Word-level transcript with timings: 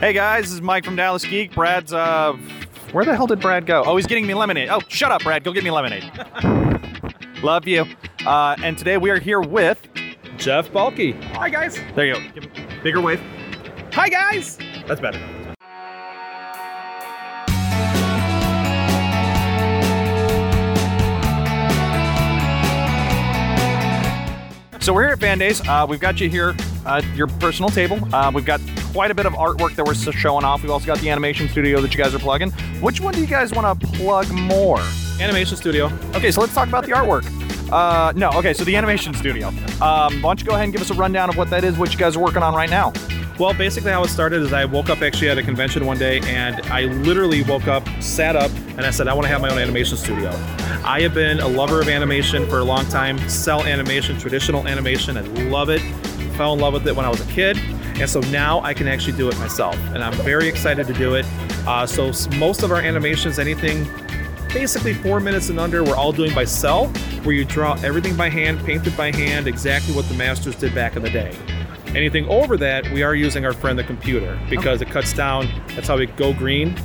Hey 0.00 0.12
guys, 0.12 0.44
this 0.44 0.52
is 0.52 0.62
Mike 0.62 0.84
from 0.84 0.94
Dallas 0.94 1.24
Geek. 1.24 1.56
Brad's 1.56 1.92
uh 1.92 2.34
where 2.92 3.04
the 3.04 3.16
hell 3.16 3.26
did 3.26 3.40
Brad 3.40 3.66
go? 3.66 3.82
Oh, 3.84 3.96
he's 3.96 4.06
getting 4.06 4.28
me 4.28 4.34
lemonade. 4.34 4.68
Oh, 4.68 4.80
shut 4.86 5.10
up, 5.10 5.24
Brad. 5.24 5.42
Go 5.42 5.52
get 5.52 5.64
me 5.64 5.72
lemonade. 5.72 6.08
Love 7.42 7.66
you. 7.66 7.84
Uh, 8.24 8.54
and 8.62 8.78
today 8.78 8.96
we 8.96 9.10
are 9.10 9.18
here 9.18 9.40
with 9.40 9.76
Jeff 10.36 10.70
Balke. 10.70 11.20
Hi 11.32 11.50
guys. 11.50 11.80
There 11.96 12.06
you 12.06 12.14
go. 12.14 12.46
Bigger 12.84 13.00
wave. 13.00 13.20
Hi 13.92 14.08
guys. 14.08 14.56
That's 14.86 15.00
better. 15.00 15.18
So 24.80 24.94
we're 24.94 25.02
here 25.02 25.12
at 25.14 25.18
Fan 25.18 25.38
Days. 25.38 25.60
Uh, 25.66 25.86
we've 25.88 25.98
got 25.98 26.20
you 26.20 26.30
here 26.30 26.54
at 26.86 27.04
your 27.16 27.26
personal 27.26 27.68
table. 27.68 27.98
Uh, 28.14 28.30
we've 28.32 28.46
got 28.46 28.60
quite 28.98 29.12
a 29.12 29.14
bit 29.14 29.26
of 29.26 29.34
artwork 29.34 29.76
that 29.76 29.84
we're 29.84 29.94
showing 29.94 30.44
off. 30.44 30.60
We've 30.60 30.72
also 30.72 30.84
got 30.84 30.98
the 30.98 31.08
animation 31.08 31.48
studio 31.48 31.80
that 31.80 31.94
you 31.94 32.02
guys 32.02 32.16
are 32.16 32.18
plugging. 32.18 32.50
Which 32.80 33.00
one 33.00 33.14
do 33.14 33.20
you 33.20 33.28
guys 33.28 33.52
want 33.52 33.80
to 33.80 33.86
plug 33.92 34.28
more? 34.32 34.80
Animation 35.20 35.56
Studio. 35.56 35.86
Okay, 36.16 36.32
so 36.32 36.40
let's 36.40 36.52
talk 36.52 36.66
about 36.66 36.84
the 36.84 36.90
artwork. 36.90 37.24
Uh, 37.70 38.12
no, 38.16 38.28
okay, 38.30 38.52
so 38.52 38.64
the 38.64 38.74
animation 38.74 39.14
studio. 39.14 39.50
Um, 39.80 40.20
why 40.20 40.20
don't 40.20 40.40
you 40.40 40.46
go 40.46 40.54
ahead 40.54 40.64
and 40.64 40.72
give 40.72 40.82
us 40.82 40.90
a 40.90 40.94
rundown 40.94 41.30
of 41.30 41.36
what 41.36 41.48
that 41.50 41.62
is, 41.62 41.78
what 41.78 41.92
you 41.92 41.96
guys 41.96 42.16
are 42.16 42.18
working 42.18 42.42
on 42.42 42.56
right 42.56 42.70
now? 42.70 42.92
Well, 43.38 43.54
basically, 43.54 43.92
how 43.92 44.02
it 44.02 44.08
started 44.08 44.42
is 44.42 44.52
I 44.52 44.64
woke 44.64 44.90
up 44.90 45.00
actually 45.00 45.28
at 45.28 45.38
a 45.38 45.44
convention 45.44 45.86
one 45.86 45.96
day 45.96 46.18
and 46.24 46.60
I 46.62 46.86
literally 46.86 47.44
woke 47.44 47.68
up, 47.68 47.86
sat 48.00 48.34
up, 48.34 48.50
and 48.70 48.80
I 48.80 48.90
said, 48.90 49.06
I 49.06 49.14
want 49.14 49.26
to 49.26 49.28
have 49.28 49.40
my 49.40 49.48
own 49.48 49.58
animation 49.58 49.96
studio. 49.96 50.30
I 50.82 51.02
have 51.02 51.14
been 51.14 51.38
a 51.38 51.46
lover 51.46 51.80
of 51.80 51.88
animation 51.88 52.48
for 52.48 52.58
a 52.58 52.64
long 52.64 52.84
time, 52.86 53.16
cel 53.28 53.62
animation, 53.62 54.18
traditional 54.18 54.66
animation. 54.66 55.16
I 55.16 55.20
love 55.20 55.68
it. 55.68 55.82
Fell 56.38 56.54
in 56.54 56.60
love 56.60 56.72
with 56.72 56.86
it 56.86 56.94
when 56.94 57.04
I 57.04 57.08
was 57.08 57.20
a 57.20 57.30
kid. 57.32 57.58
And 58.00 58.08
so 58.08 58.20
now 58.20 58.60
I 58.62 58.72
can 58.72 58.86
actually 58.86 59.16
do 59.16 59.28
it 59.28 59.36
myself. 59.40 59.74
And 59.92 60.04
I'm 60.04 60.12
very 60.22 60.46
excited 60.46 60.86
to 60.86 60.92
do 60.94 61.16
it. 61.16 61.26
Uh, 61.66 61.84
so 61.84 62.12
most 62.36 62.62
of 62.62 62.70
our 62.70 62.80
animations, 62.80 63.40
anything 63.40 63.86
basically 64.54 64.94
four 64.94 65.18
minutes 65.18 65.48
and 65.48 65.58
under, 65.58 65.82
we're 65.82 65.96
all 65.96 66.12
doing 66.12 66.32
by 66.36 66.44
cel, 66.44 66.86
where 67.24 67.34
you 67.34 67.44
draw 67.44 67.74
everything 67.82 68.16
by 68.16 68.28
hand, 68.28 68.64
painted 68.64 68.96
by 68.96 69.10
hand, 69.10 69.48
exactly 69.48 69.92
what 69.96 70.08
the 70.08 70.14
masters 70.14 70.54
did 70.54 70.72
back 70.76 70.94
in 70.94 71.02
the 71.02 71.10
day. 71.10 71.36
Anything 71.88 72.28
over 72.28 72.56
that, 72.56 72.88
we 72.92 73.02
are 73.02 73.16
using 73.16 73.44
our 73.44 73.52
friend 73.52 73.76
the 73.76 73.82
computer 73.82 74.38
because 74.48 74.80
it 74.80 74.88
cuts 74.90 75.12
down. 75.12 75.48
That's 75.74 75.88
how 75.88 75.98
we 75.98 76.06
go 76.06 76.32
green. 76.32 76.76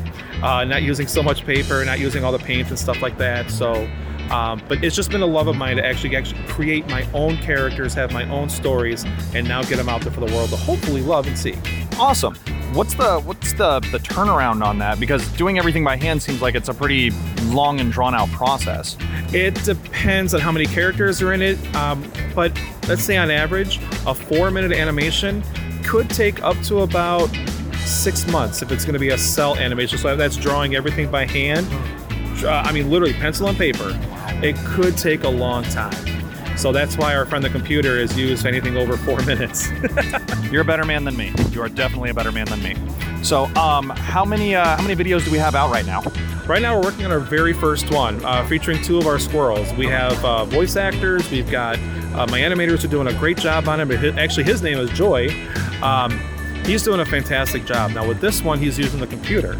Uh, 0.41 0.63
not 0.63 0.81
using 0.81 1.05
so 1.05 1.21
much 1.21 1.45
paper, 1.45 1.85
not 1.85 1.99
using 1.99 2.23
all 2.23 2.31
the 2.31 2.39
paint 2.39 2.69
and 2.69 2.79
stuff 2.79 3.03
like 3.03 3.19
that. 3.19 3.51
So, 3.51 3.87
um, 4.31 4.61
but 4.67 4.83
it's 4.83 4.95
just 4.95 5.11
been 5.11 5.21
a 5.21 5.25
love 5.25 5.47
of 5.47 5.55
mine 5.55 5.77
to 5.77 5.85
actually 5.85 6.15
actually 6.15 6.43
create 6.47 6.87
my 6.87 7.07
own 7.13 7.37
characters, 7.37 7.93
have 7.93 8.11
my 8.11 8.29
own 8.29 8.49
stories, 8.49 9.05
and 9.33 9.47
now 9.47 9.63
get 9.63 9.77
them 9.77 9.89
out 9.89 10.01
there 10.01 10.11
for 10.11 10.19
the 10.19 10.33
world 10.33 10.49
to 10.49 10.55
hopefully 10.55 11.01
love 11.01 11.27
and 11.27 11.37
see. 11.37 11.55
Awesome. 11.99 12.35
What's 12.73 12.95
the 12.95 13.19
what's 13.19 13.53
the 13.53 13.79
the 13.91 13.99
turnaround 13.99 14.65
on 14.65 14.79
that? 14.79 14.99
Because 14.99 15.27
doing 15.33 15.59
everything 15.59 15.83
by 15.83 15.95
hand 15.95 16.23
seems 16.23 16.41
like 16.41 16.55
it's 16.55 16.69
a 16.69 16.73
pretty 16.73 17.11
long 17.43 17.79
and 17.79 17.91
drawn 17.91 18.15
out 18.15 18.29
process. 18.29 18.97
It 19.31 19.63
depends 19.63 20.33
on 20.33 20.41
how 20.41 20.51
many 20.51 20.65
characters 20.65 21.21
are 21.21 21.33
in 21.33 21.43
it, 21.43 21.75
um, 21.75 22.03
but 22.33 22.51
let's 22.87 23.03
say 23.03 23.17
on 23.17 23.29
average, 23.29 23.79
a 24.07 24.15
four-minute 24.15 24.71
animation 24.71 25.43
could 25.83 26.09
take 26.09 26.41
up 26.41 26.59
to 26.63 26.79
about 26.79 27.29
six 27.85 28.25
months 28.27 28.61
if 28.61 28.71
it's 28.71 28.85
going 28.85 28.93
to 28.93 28.99
be 28.99 29.09
a 29.09 29.17
cel 29.17 29.55
animation. 29.57 29.97
So 29.99 30.15
that's 30.15 30.35
drawing 30.35 30.75
everything 30.75 31.11
by 31.11 31.27
hand. 31.27 31.67
Uh, 32.41 32.63
I 32.65 32.71
mean, 32.71 32.89
literally 32.89 33.13
pencil 33.13 33.47
and 33.47 33.57
paper. 33.57 33.97
It 34.41 34.55
could 34.65 34.97
take 34.97 35.23
a 35.23 35.29
long 35.29 35.63
time. 35.63 35.93
So 36.57 36.71
that's 36.71 36.97
why 36.97 37.15
our 37.15 37.25
friend 37.25 37.43
the 37.43 37.49
computer 37.49 37.97
is 37.97 38.17
used 38.17 38.43
for 38.43 38.47
anything 38.47 38.77
over 38.77 38.95
four 38.97 39.21
minutes. 39.25 39.69
You're 40.51 40.61
a 40.61 40.65
better 40.65 40.85
man 40.85 41.03
than 41.03 41.17
me. 41.17 41.33
You 41.51 41.61
are 41.61 41.69
definitely 41.69 42.11
a 42.11 42.13
better 42.13 42.31
man 42.31 42.45
than 42.45 42.61
me. 42.61 42.75
So, 43.23 43.45
um, 43.55 43.89
how 43.89 44.25
many 44.25 44.53
uh, 44.55 44.75
how 44.77 44.85
many 44.85 45.01
videos 45.01 45.23
do 45.23 45.31
we 45.31 45.37
have 45.37 45.55
out 45.55 45.71
right 45.71 45.85
now? 45.85 46.01
Right 46.45 46.61
now, 46.61 46.75
we're 46.77 46.83
working 46.83 47.05
on 47.05 47.11
our 47.11 47.21
very 47.21 47.53
first 47.53 47.89
one, 47.89 48.23
uh, 48.25 48.45
featuring 48.47 48.81
two 48.83 48.97
of 48.97 49.07
our 49.07 49.17
squirrels. 49.17 49.71
We 49.73 49.87
have 49.87 50.23
uh, 50.25 50.43
voice 50.43 50.75
actors. 50.75 51.29
We've 51.31 51.49
got 51.49 51.77
uh, 52.13 52.27
my 52.27 52.39
animators 52.41 52.83
are 52.83 52.89
doing 52.89 53.07
a 53.07 53.13
great 53.13 53.37
job 53.37 53.69
on 53.69 53.79
it. 53.79 53.85
But 53.85 54.03
actually, 54.19 54.43
his 54.43 54.61
name 54.61 54.77
is 54.77 54.89
Joy. 54.91 55.29
Um, 55.81 56.19
he's 56.65 56.83
doing 56.83 56.99
a 56.99 57.05
fantastic 57.05 57.65
job. 57.65 57.91
Now, 57.91 58.05
with 58.05 58.19
this 58.19 58.43
one, 58.43 58.59
he's 58.59 58.77
using 58.77 58.99
the 58.99 59.07
computer, 59.07 59.53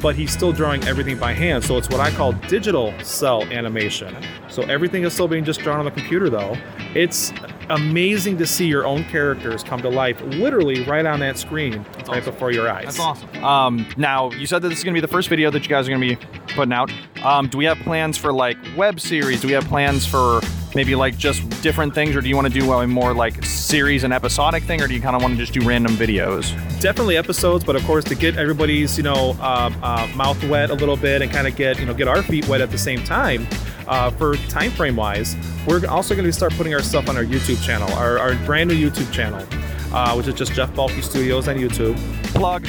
but 0.00 0.16
he's 0.16 0.32
still 0.32 0.52
drawing 0.52 0.84
everything 0.84 1.18
by 1.18 1.32
hand. 1.32 1.64
So 1.64 1.76
it's 1.76 1.88
what 1.88 2.00
I 2.00 2.10
call 2.10 2.32
digital 2.32 2.94
cel 3.02 3.42
animation. 3.44 4.16
So 4.48 4.62
everything 4.62 5.04
is 5.04 5.12
still 5.12 5.28
being 5.28 5.44
just 5.44 5.60
drawn 5.60 5.78
on 5.78 5.84
the 5.84 5.90
computer, 5.90 6.30
though. 6.30 6.56
It's 6.94 7.32
amazing 7.70 8.38
to 8.38 8.46
see 8.46 8.66
your 8.66 8.86
own 8.86 9.04
characters 9.04 9.62
come 9.62 9.80
to 9.82 9.88
life, 9.88 10.20
literally 10.22 10.84
right 10.84 11.06
on 11.06 11.20
that 11.20 11.38
screen, 11.38 11.84
right 12.08 12.24
before 12.24 12.50
your 12.50 12.70
eyes. 12.70 12.84
That's 12.84 13.00
awesome. 13.00 13.44
Um, 13.44 13.86
now 13.96 14.30
you 14.32 14.46
said 14.46 14.62
that 14.62 14.68
this 14.68 14.78
is 14.78 14.84
going 14.84 14.94
to 14.94 15.00
be 15.00 15.04
the 15.04 15.12
first 15.12 15.28
video 15.28 15.50
that 15.50 15.62
you 15.62 15.68
guys 15.68 15.88
are 15.88 15.90
going 15.90 16.08
to 16.08 16.16
be 16.16 16.26
putting 16.54 16.72
out. 16.72 16.92
Um, 17.22 17.48
do 17.48 17.58
we 17.58 17.64
have 17.64 17.78
plans 17.78 18.16
for 18.16 18.32
like 18.32 18.56
web 18.76 19.00
series? 19.00 19.40
Do 19.40 19.48
we 19.48 19.54
have 19.54 19.64
plans 19.64 20.06
for 20.06 20.40
maybe 20.74 20.94
like 20.94 21.16
just 21.16 21.48
different 21.62 21.94
things, 21.94 22.16
or 22.16 22.20
do 22.20 22.28
you 22.28 22.36
want 22.36 22.52
to 22.52 22.60
do 22.60 22.72
a 22.72 22.86
more 22.86 23.14
like 23.14 23.44
series 23.44 24.04
and 24.04 24.12
episodic 24.12 24.62
thing, 24.64 24.80
or 24.82 24.88
do 24.88 24.94
you 24.94 25.00
kind 25.00 25.16
of 25.16 25.22
want 25.22 25.34
to 25.34 25.38
just 25.38 25.52
do 25.52 25.66
random 25.66 25.92
videos? 25.92 26.54
definitely 26.84 27.16
episodes, 27.16 27.64
but 27.64 27.76
of 27.76 27.84
course 27.84 28.04
to 28.04 28.14
get 28.14 28.36
everybody's 28.36 28.98
you 28.98 29.02
know 29.02 29.30
um, 29.40 29.74
uh, 29.82 30.06
mouth 30.14 30.44
wet 30.50 30.68
a 30.68 30.74
little 30.74 30.98
bit 30.98 31.22
and 31.22 31.32
kind 31.32 31.46
of 31.48 31.56
get 31.56 31.80
you 31.80 31.86
know 31.86 31.94
get 31.94 32.06
our 32.06 32.22
feet 32.22 32.46
wet 32.46 32.60
at 32.60 32.70
the 32.70 32.76
same 32.76 33.02
time. 33.04 33.46
Uh, 33.88 34.10
for 34.10 34.36
time 34.48 34.70
frame 34.70 34.94
wise, 34.94 35.34
we're 35.66 35.86
also 35.86 36.14
going 36.14 36.26
to 36.26 36.32
start 36.32 36.52
putting 36.54 36.74
our 36.74 36.82
stuff 36.82 37.08
on 37.08 37.16
our 37.16 37.24
YouTube 37.24 37.62
channel, 37.64 37.90
our, 37.94 38.18
our 38.18 38.34
brand 38.44 38.68
new 38.68 38.90
YouTube 38.90 39.10
channel, 39.12 39.46
uh, 39.94 40.14
which 40.14 40.26
is 40.26 40.34
just 40.34 40.52
Jeff 40.52 40.70
Balke 40.74 41.02
Studios 41.02 41.48
on 41.48 41.56
YouTube. 41.56 41.96
Plug. 42.34 42.66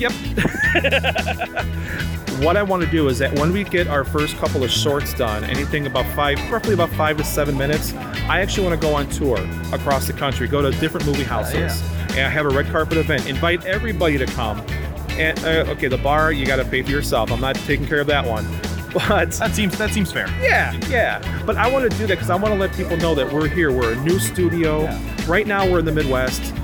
Yep. 0.00 0.12
what 2.42 2.56
I 2.56 2.62
want 2.62 2.82
to 2.82 2.90
do 2.90 3.08
is 3.08 3.18
that 3.18 3.38
when 3.38 3.52
we 3.52 3.64
get 3.64 3.86
our 3.86 4.02
first 4.04 4.36
couple 4.38 4.64
of 4.64 4.70
shorts 4.70 5.12
done, 5.12 5.44
anything 5.44 5.86
about 5.86 6.06
five, 6.16 6.38
roughly 6.50 6.72
about 6.74 6.88
five 6.90 7.18
to 7.18 7.24
seven 7.24 7.56
minutes, 7.58 7.92
I 7.94 8.40
actually 8.40 8.66
want 8.66 8.80
to 8.80 8.86
go 8.86 8.94
on 8.94 9.08
tour 9.10 9.38
across 9.72 10.06
the 10.06 10.12
country, 10.14 10.48
go 10.48 10.62
to 10.62 10.70
different 10.80 11.06
movie 11.06 11.24
houses, 11.24 11.82
and 12.16 12.32
have 12.32 12.46
a 12.46 12.50
red 12.50 12.66
carpet 12.68 12.96
event. 12.98 13.28
Invite 13.28 13.64
everybody 13.66 14.16
to 14.18 14.26
come. 14.26 14.60
And 15.10 15.38
uh, 15.44 15.70
okay, 15.72 15.88
the 15.88 15.98
bar 15.98 16.32
you 16.32 16.46
got 16.46 16.56
to 16.56 16.64
pay 16.64 16.82
for 16.82 16.90
yourself. 16.90 17.30
I'm 17.30 17.40
not 17.40 17.56
taking 17.56 17.86
care 17.86 18.00
of 18.00 18.06
that 18.06 18.24
one, 18.24 18.46
but 18.94 19.32
That 19.32 19.54
seems 19.54 19.76
that 19.76 19.90
seems 19.90 20.10
fair. 20.10 20.28
yeah, 20.40 20.72
yeah. 20.88 21.42
But 21.44 21.56
I 21.56 21.70
want 21.70 21.90
to 21.90 21.98
do 21.98 22.06
that 22.06 22.14
because 22.14 22.30
I 22.30 22.36
want 22.36 22.54
to 22.54 22.58
let 22.58 22.72
people 22.72 22.96
know 22.96 23.14
that 23.16 23.30
we're 23.30 23.48
here. 23.48 23.70
We're 23.70 23.92
a 23.92 23.96
new 24.02 24.18
studio. 24.18 24.86
Right 25.26 25.46
now, 25.46 25.70
we're 25.70 25.80
in 25.80 25.84
the 25.84 25.92
Midwest, 25.92 26.54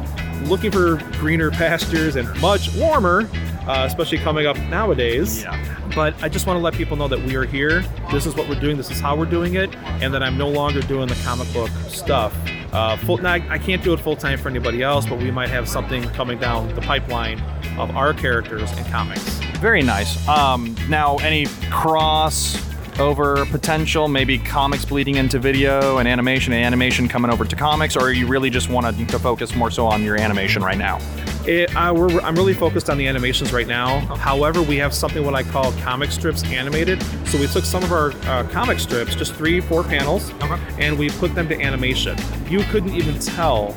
looking 0.44 0.70
for 0.70 0.96
greener 1.18 1.50
pastures 1.50 2.16
and 2.16 2.28
much 2.40 2.74
warmer, 2.74 3.28
uh, 3.66 3.84
especially 3.86 4.18
coming 4.18 4.46
up 4.46 4.56
nowadays. 4.68 5.42
Yeah. 5.42 5.62
But 5.94 6.20
I 6.22 6.28
just 6.28 6.46
want 6.46 6.58
to 6.58 6.62
let 6.62 6.74
people 6.74 6.96
know 6.96 7.08
that 7.08 7.20
we 7.20 7.36
are 7.36 7.44
here. 7.44 7.82
This 8.12 8.26
is 8.26 8.34
what 8.34 8.48
we're 8.48 8.60
doing. 8.60 8.76
This 8.76 8.90
is 8.90 9.00
how 9.00 9.16
we're 9.16 9.24
doing 9.24 9.54
it, 9.54 9.74
and 10.02 10.12
that 10.12 10.22
I'm 10.22 10.36
no 10.36 10.48
longer 10.48 10.80
doing 10.82 11.08
the 11.08 11.14
comic 11.24 11.50
book 11.52 11.70
stuff. 11.88 12.36
Uh, 12.72 12.96
full, 12.98 13.16
now, 13.18 13.32
I 13.32 13.58
can't 13.58 13.82
do 13.82 13.94
it 13.94 14.00
full 14.00 14.16
time 14.16 14.38
for 14.38 14.48
anybody 14.48 14.82
else, 14.82 15.06
but 15.06 15.18
we 15.18 15.30
might 15.30 15.48
have 15.48 15.68
something 15.68 16.02
coming 16.10 16.38
down 16.38 16.74
the 16.74 16.82
pipeline 16.82 17.40
of 17.78 17.96
our 17.96 18.12
characters 18.12 18.70
in 18.76 18.84
comics. 18.86 19.22
Very 19.60 19.82
nice. 19.82 20.26
Um, 20.28 20.76
now, 20.88 21.16
any 21.18 21.46
cross 21.70 22.56
over 22.98 23.44
potential, 23.46 24.08
maybe 24.08 24.38
comics 24.38 24.84
bleeding 24.84 25.16
into 25.16 25.38
video 25.38 25.98
and 25.98 26.08
animation, 26.08 26.52
and 26.52 26.64
animation 26.64 27.08
coming 27.08 27.30
over 27.30 27.44
to 27.44 27.56
comics, 27.56 27.96
or 27.96 28.12
you 28.12 28.26
really 28.26 28.50
just 28.50 28.68
wanting 28.68 29.06
to 29.06 29.18
focus 29.18 29.54
more 29.54 29.70
so 29.70 29.86
on 29.86 30.02
your 30.02 30.20
animation 30.20 30.62
right 30.62 30.78
now? 30.78 30.98
It, 31.46 31.72
we're, 31.74 32.20
I'm 32.22 32.34
really 32.34 32.54
focused 32.54 32.90
on 32.90 32.98
the 32.98 33.06
animations 33.06 33.52
right 33.52 33.68
now. 33.68 34.00
However, 34.16 34.62
we 34.62 34.76
have 34.78 34.92
something 34.92 35.24
what 35.24 35.34
I 35.34 35.44
call 35.44 35.70
comic 35.74 36.10
strips 36.10 36.42
animated. 36.44 37.00
So 37.26 37.38
we 37.38 37.46
took 37.46 37.64
some 37.64 37.84
of 37.84 37.92
our 37.92 38.10
uh, 38.24 38.48
comic 38.50 38.80
strips, 38.80 39.14
just 39.14 39.34
three, 39.34 39.60
four 39.60 39.84
panels, 39.84 40.32
and 40.78 40.98
we 40.98 41.08
put 41.10 41.34
them 41.36 41.48
to 41.48 41.60
animation. 41.60 42.18
You 42.48 42.60
couldn't 42.64 42.94
even 42.94 43.18
tell 43.20 43.76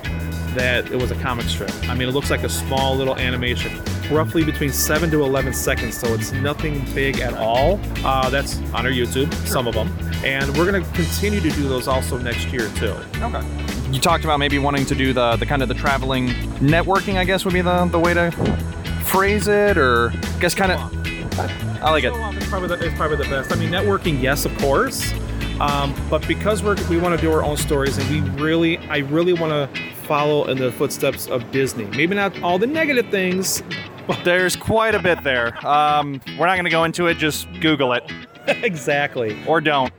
that 0.56 0.92
it 0.92 1.00
was 1.00 1.12
a 1.12 1.16
comic 1.16 1.46
strip. 1.46 1.72
I 1.84 1.94
mean, 1.94 2.10
it 2.10 2.12
looks 2.12 2.32
like 2.32 2.42
a 2.42 2.50
small 2.50 2.96
little 2.96 3.16
animation, 3.18 3.72
roughly 4.10 4.44
between 4.44 4.72
seven 4.72 5.10
to 5.12 5.24
11 5.24 5.54
seconds. 5.54 5.98
So 5.98 6.14
it's 6.14 6.32
nothing 6.32 6.86
big 6.94 7.20
at 7.20 7.34
all. 7.34 7.80
Uh, 8.04 8.30
that's 8.30 8.58
on 8.74 8.86
our 8.86 8.92
YouTube, 8.92 9.34
some 9.48 9.68
of 9.68 9.74
them, 9.74 9.90
and 10.24 10.56
we're 10.58 10.66
gonna 10.66 10.86
continue 10.94 11.40
to 11.40 11.50
do 11.52 11.68
those 11.68 11.88
also 11.88 12.18
next 12.18 12.48
year 12.48 12.70
too. 12.76 12.96
Okay. 13.22 13.46
You 13.92 14.00
talked 14.00 14.24
about 14.24 14.38
maybe 14.38 14.60
wanting 14.60 14.86
to 14.86 14.96
do 14.96 15.14
the 15.14 15.36
the 15.36 15.46
kind 15.46 15.62
of 15.62 15.68
the 15.68 15.74
traveling 15.74 16.28
networking, 16.60 17.18
I 17.18 17.26
guess 17.26 17.46
would 17.46 17.54
be 17.54 17.62
the, 17.62 17.86
the 17.86 18.00
way 18.00 18.14
to 18.14 18.32
phrase 19.06 19.48
it, 19.48 19.78
or 19.78 20.12
I 20.12 20.40
guess 20.40 20.54
kind 20.54 20.72
of. 20.72 20.80
I 21.82 21.92
like 21.92 22.04
it. 22.04 22.12
It's 22.14 22.48
probably, 22.48 22.68
the, 22.68 22.86
it's 22.86 22.96
probably 22.98 23.18
the 23.18 23.24
best. 23.24 23.54
I 23.54 23.56
mean, 23.56 23.70
networking, 23.70 24.22
yes, 24.22 24.44
of 24.44 24.56
course. 24.58 25.14
Um, 25.60 25.94
but 26.10 26.26
because 26.28 26.64
we're, 26.64 26.76
we 26.90 26.98
want 26.98 27.18
to 27.18 27.22
do 27.22 27.32
our 27.32 27.44
own 27.44 27.58
stories 27.58 27.98
and 27.98 28.10
we 28.10 28.30
really, 28.42 28.78
I 28.90 28.98
really 29.00 29.34
want 29.34 29.52
to 29.52 29.82
follow 30.04 30.46
in 30.48 30.58
the 30.58 30.72
footsteps 30.72 31.28
of 31.28 31.50
Disney. 31.52 31.86
Maybe 31.86 32.16
not 32.16 32.42
all 32.42 32.58
the 32.58 32.68
negative 32.68 33.10
things. 33.10 33.62
There's 34.24 34.56
quite 34.56 34.96
a 34.96 35.00
bit 35.00 35.24
there. 35.24 35.66
Um, 35.66 36.22
we're 36.38 36.48
not 36.48 36.56
going 36.56 36.66
to 36.66 36.72
go 36.72 36.84
into 36.84 37.08
it. 37.08 37.16
Just 37.16 37.48
Google 37.62 37.94
it 37.94 38.04
exactly. 38.48 39.38
or 39.46 39.62
don't. 39.62 39.94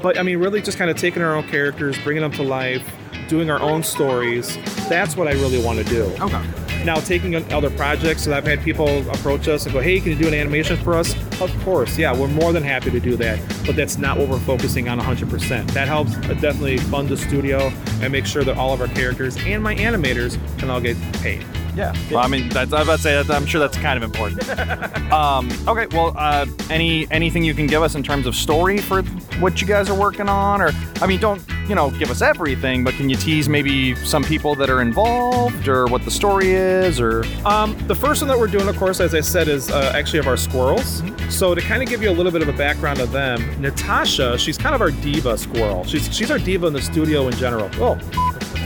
But 0.00 0.18
I 0.18 0.22
mean, 0.22 0.38
really 0.38 0.62
just 0.62 0.78
kind 0.78 0.90
of 0.90 0.96
taking 0.96 1.22
our 1.22 1.34
own 1.34 1.48
characters, 1.48 1.98
bringing 2.04 2.22
them 2.22 2.32
to 2.32 2.42
life, 2.42 2.88
doing 3.28 3.50
our 3.50 3.60
own 3.60 3.82
stories. 3.82 4.56
That's 4.88 5.16
what 5.16 5.26
I 5.26 5.32
really 5.32 5.62
want 5.62 5.78
to 5.78 5.84
do. 5.84 6.04
Okay. 6.20 6.42
Now, 6.84 6.94
taking 6.96 7.34
on 7.34 7.44
other 7.52 7.70
projects, 7.70 8.22
so 8.22 8.32
I've 8.32 8.46
had 8.46 8.62
people 8.62 9.00
approach 9.10 9.48
us 9.48 9.64
and 9.64 9.72
go, 9.72 9.80
"Hey, 9.80 9.98
can 9.98 10.12
you 10.12 10.18
do 10.18 10.28
an 10.28 10.34
animation 10.34 10.76
for 10.76 10.94
us?" 10.94 11.12
Of 11.40 11.52
course, 11.64 11.98
yeah, 11.98 12.16
we're 12.16 12.28
more 12.28 12.52
than 12.52 12.62
happy 12.62 12.92
to 12.92 13.00
do 13.00 13.16
that. 13.16 13.40
But 13.66 13.74
that's 13.74 13.98
not 13.98 14.16
what 14.16 14.28
we're 14.28 14.38
focusing 14.38 14.88
on 14.88 15.00
100%. 15.00 15.66
That 15.72 15.88
helps 15.88 16.14
uh, 16.14 16.34
definitely 16.34 16.78
fund 16.78 17.08
the 17.08 17.16
studio 17.16 17.72
and 18.00 18.12
make 18.12 18.26
sure 18.26 18.44
that 18.44 18.56
all 18.56 18.72
of 18.72 18.80
our 18.80 18.86
characters 18.86 19.36
and 19.38 19.60
my 19.60 19.74
animators 19.74 20.38
can 20.58 20.70
all 20.70 20.80
get 20.80 20.96
paid. 21.14 21.44
Yeah. 21.78 21.94
Well, 22.10 22.24
I 22.24 22.26
mean, 22.26 22.48
that's, 22.48 22.72
I 22.72 22.80
was 22.80 22.88
about 22.88 22.96
to 22.96 23.02
say 23.02 23.22
that. 23.22 23.30
I'm 23.30 23.46
sure 23.46 23.60
that's 23.60 23.78
kind 23.78 23.96
of 23.96 24.02
important. 24.02 24.48
um, 25.12 25.48
okay. 25.68 25.86
Well, 25.94 26.12
uh, 26.16 26.46
any 26.70 27.08
anything 27.12 27.44
you 27.44 27.54
can 27.54 27.68
give 27.68 27.82
us 27.82 27.94
in 27.94 28.02
terms 28.02 28.26
of 28.26 28.34
story 28.34 28.78
for 28.78 29.02
what 29.38 29.60
you 29.60 29.66
guys 29.66 29.88
are 29.88 29.98
working 29.98 30.28
on, 30.28 30.60
or 30.60 30.72
I 31.00 31.06
mean, 31.06 31.20
don't 31.20 31.40
you 31.68 31.74
know, 31.74 31.90
give 31.90 32.10
us 32.10 32.22
everything, 32.22 32.82
but 32.82 32.94
can 32.94 33.10
you 33.10 33.16
tease 33.16 33.48
maybe 33.48 33.94
some 33.96 34.24
people 34.24 34.54
that 34.54 34.70
are 34.70 34.80
involved, 34.80 35.68
or 35.68 35.86
what 35.86 36.02
the 36.04 36.10
story 36.10 36.52
is, 36.52 36.98
or 36.98 37.24
Um, 37.44 37.76
the 37.86 37.94
first 37.94 38.22
one 38.22 38.28
that 38.28 38.38
we're 38.38 38.48
doing, 38.48 38.68
of 38.68 38.76
course, 38.76 39.00
as 39.00 39.14
I 39.14 39.20
said, 39.20 39.48
is 39.48 39.70
uh, 39.70 39.92
actually 39.94 40.18
of 40.18 40.26
our 40.26 40.36
squirrels. 40.36 41.02
So 41.28 41.54
to 41.54 41.60
kind 41.60 41.82
of 41.82 41.88
give 41.88 42.02
you 42.02 42.10
a 42.10 42.16
little 42.18 42.32
bit 42.32 42.42
of 42.42 42.48
a 42.48 42.54
background 42.54 43.00
of 43.00 43.12
them, 43.12 43.60
Natasha, 43.60 44.38
she's 44.38 44.56
kind 44.56 44.74
of 44.74 44.80
our 44.80 44.90
diva 44.90 45.36
squirrel. 45.36 45.84
She's 45.84 46.12
she's 46.14 46.30
our 46.30 46.38
diva 46.38 46.66
in 46.66 46.72
the 46.72 46.82
studio 46.82 47.28
in 47.28 47.34
general. 47.34 47.70
Oh, 47.74 47.96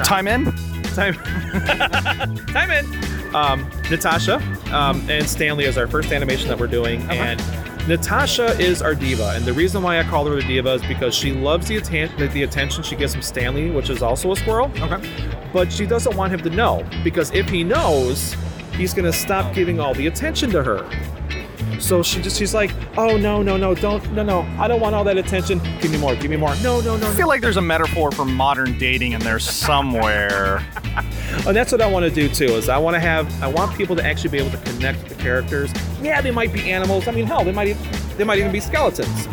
time 0.04 0.28
in? 0.28 0.71
time 0.94 1.14
time 2.46 2.70
in. 2.70 3.34
Um, 3.34 3.66
natasha 3.90 4.36
um, 4.72 5.08
and 5.08 5.26
stanley 5.28 5.64
is 5.64 5.78
our 5.78 5.86
first 5.86 6.12
animation 6.12 6.48
that 6.48 6.58
we're 6.58 6.66
doing 6.66 7.00
and 7.10 7.42
natasha 7.88 8.58
is 8.60 8.82
our 8.82 8.94
diva 8.94 9.32
and 9.34 9.44
the 9.46 9.52
reason 9.54 9.82
why 9.82 9.98
i 9.98 10.02
call 10.02 10.26
her 10.26 10.34
the 10.36 10.42
diva 10.42 10.74
is 10.74 10.82
because 10.82 11.14
she 11.14 11.32
loves 11.32 11.66
the, 11.66 11.76
atten- 11.78 12.14
the, 12.18 12.28
the 12.28 12.42
attention 12.42 12.82
she 12.82 12.94
gets 12.94 13.14
from 13.14 13.22
stanley 13.22 13.70
which 13.70 13.88
is 13.90 14.02
also 14.02 14.32
a 14.32 14.36
squirrel. 14.36 14.70
Okay. 14.80 15.00
but 15.52 15.72
she 15.72 15.86
doesn't 15.86 16.14
want 16.14 16.30
him 16.32 16.40
to 16.40 16.50
know 16.50 16.86
because 17.02 17.30
if 17.32 17.48
he 17.48 17.64
knows 17.64 18.36
he's 18.76 18.92
going 18.92 19.10
to 19.10 19.12
stop 19.16 19.54
giving 19.54 19.80
all 19.80 19.94
the 19.94 20.06
attention 20.06 20.50
to 20.50 20.62
her 20.62 20.84
so 21.82 22.02
she 22.02 22.22
just 22.22 22.38
she's 22.38 22.54
like 22.54 22.72
oh 22.96 23.16
no 23.16 23.42
no 23.42 23.56
no 23.56 23.74
don't 23.74 24.10
no 24.12 24.22
no 24.22 24.40
i 24.58 24.68
don't 24.68 24.80
want 24.80 24.94
all 24.94 25.04
that 25.04 25.18
attention 25.18 25.58
give 25.80 25.90
me 25.90 25.98
more 25.98 26.14
give 26.16 26.30
me 26.30 26.36
more 26.36 26.54
no 26.56 26.80
no 26.80 26.96
no 26.96 27.06
I 27.06 27.10
no 27.10 27.16
feel 27.16 27.28
like 27.28 27.40
there's 27.40 27.56
a 27.56 27.62
metaphor 27.62 28.12
for 28.12 28.24
modern 28.24 28.78
dating 28.78 29.12
in 29.12 29.20
there 29.20 29.38
somewhere. 29.38 30.64
And 31.46 31.56
that's 31.56 31.72
what 31.72 31.80
I 31.80 31.86
want 31.86 32.04
to 32.04 32.10
do 32.10 32.28
too. 32.28 32.44
Is 32.44 32.68
I 32.68 32.76
want 32.76 32.94
to 32.94 33.00
have 33.00 33.42
I 33.42 33.46
want 33.46 33.74
people 33.76 33.96
to 33.96 34.04
actually 34.04 34.30
be 34.30 34.38
able 34.38 34.50
to 34.50 34.58
connect 34.58 35.02
with 35.02 35.16
the 35.16 35.22
characters. 35.22 35.72
Yeah, 36.02 36.20
they 36.20 36.30
might 36.30 36.52
be 36.52 36.70
animals. 36.70 37.08
I 37.08 37.12
mean, 37.12 37.24
hell, 37.24 37.42
they 37.42 37.52
might 37.52 37.68
even, 37.68 37.82
they 38.18 38.24
might 38.24 38.38
even 38.38 38.52
be 38.52 38.60
skeletons. 38.60 39.26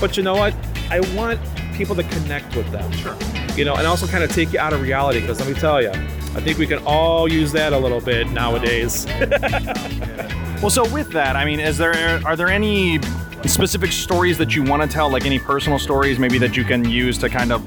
But 0.00 0.16
you 0.16 0.24
know 0.24 0.34
what? 0.34 0.54
I 0.90 1.00
want 1.14 1.38
people 1.74 1.94
to 1.94 2.02
connect 2.02 2.56
with 2.56 2.68
them. 2.72 2.90
Sure. 2.92 3.16
You 3.56 3.64
know, 3.64 3.76
and 3.76 3.86
also 3.86 4.08
kind 4.08 4.24
of 4.24 4.32
take 4.32 4.52
you 4.52 4.58
out 4.58 4.72
of 4.72 4.82
reality. 4.82 5.20
Because 5.20 5.38
let 5.38 5.48
me 5.48 5.54
tell 5.54 5.80
you, 5.80 5.90
I 5.90 6.40
think 6.40 6.58
we 6.58 6.66
can 6.66 6.82
all 6.84 7.30
use 7.30 7.52
that 7.52 7.72
a 7.72 7.78
little 7.78 8.00
bit 8.00 8.28
nowadays. 8.30 9.06
Well, 10.64 10.70
so 10.70 10.88
with 10.94 11.10
that, 11.10 11.36
I 11.36 11.44
mean, 11.44 11.60
is 11.60 11.76
there 11.76 12.22
are 12.24 12.36
there 12.36 12.48
any 12.48 12.98
specific 13.44 13.92
stories 13.92 14.38
that 14.38 14.56
you 14.56 14.62
want 14.62 14.80
to 14.80 14.88
tell, 14.88 15.10
like 15.10 15.26
any 15.26 15.38
personal 15.38 15.78
stories, 15.78 16.18
maybe 16.18 16.38
that 16.38 16.56
you 16.56 16.64
can 16.64 16.88
use 16.88 17.18
to 17.18 17.28
kind 17.28 17.52
of 17.52 17.62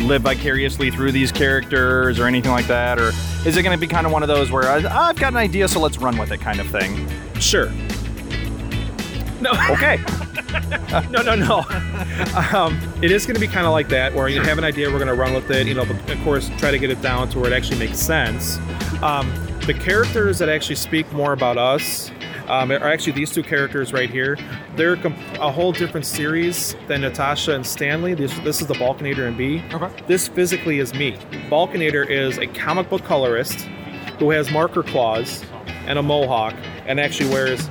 live 0.00 0.22
vicariously 0.22 0.90
through 0.90 1.12
these 1.12 1.30
characters, 1.30 2.18
or 2.18 2.26
anything 2.26 2.50
like 2.50 2.66
that, 2.66 2.98
or 2.98 3.12
is 3.46 3.56
it 3.56 3.62
going 3.62 3.78
to 3.78 3.80
be 3.80 3.86
kind 3.86 4.06
of 4.06 4.12
one 4.12 4.24
of 4.24 4.28
those 4.28 4.50
where 4.50 4.64
I, 4.64 4.78
I've 4.78 5.14
got 5.20 5.34
an 5.34 5.36
idea, 5.36 5.68
so 5.68 5.78
let's 5.78 5.98
run 5.98 6.18
with 6.18 6.32
it, 6.32 6.40
kind 6.40 6.58
of 6.58 6.66
thing? 6.66 7.08
sure. 7.38 7.70
No. 9.40 9.52
Okay. 9.70 10.02
no, 11.10 11.22
no, 11.22 11.36
no. 11.36 11.58
um, 12.52 12.76
it 13.02 13.12
is 13.12 13.24
going 13.24 13.36
to 13.36 13.40
be 13.40 13.46
kind 13.46 13.66
of 13.66 13.72
like 13.72 13.88
that, 13.90 14.12
where 14.12 14.26
you 14.28 14.42
have 14.42 14.58
an 14.58 14.64
idea, 14.64 14.90
we're 14.90 14.98
going 14.98 15.06
to 15.06 15.14
run 15.14 15.32
with 15.32 15.48
it. 15.52 15.68
You 15.68 15.74
know, 15.74 15.84
but 15.84 16.10
of 16.10 16.20
course, 16.24 16.50
try 16.58 16.72
to 16.72 16.78
get 16.80 16.90
it 16.90 17.00
down 17.00 17.28
to 17.28 17.38
where 17.38 17.52
it 17.52 17.54
actually 17.54 17.78
makes 17.78 18.00
sense. 18.00 18.58
Um, 19.00 19.32
the 19.64 19.74
characters 19.74 20.40
that 20.40 20.48
actually 20.48 20.74
speak 20.74 21.12
more 21.12 21.34
about 21.34 21.56
us 21.56 22.10
um, 22.48 22.70
are 22.70 22.88
actually 22.88 23.12
these 23.12 23.30
two 23.30 23.42
characters 23.42 23.92
right 23.92 24.10
here. 24.10 24.36
They're 24.76 24.96
com- 24.96 25.14
a 25.40 25.50
whole 25.50 25.72
different 25.72 26.06
series 26.06 26.74
than 26.88 27.00
Natasha 27.02 27.54
and 27.54 27.66
Stanley. 27.66 28.14
This, 28.14 28.36
this 28.40 28.60
is 28.60 28.66
the 28.66 28.74
Balkanator 28.74 29.26
and 29.28 29.36
B. 29.36 29.62
Okay. 29.72 29.88
This 30.06 30.28
physically 30.28 30.78
is 30.78 30.94
me. 30.94 31.12
Balkanator 31.50 32.08
is 32.08 32.38
a 32.38 32.46
comic 32.48 32.88
book 32.88 33.04
colorist 33.04 33.60
who 34.18 34.30
has 34.30 34.50
marker 34.50 34.82
claws 34.82 35.44
and 35.86 35.98
a 35.98 36.02
mohawk 36.02 36.54
and 36.86 37.00
actually 37.00 37.30
wears 37.30 37.68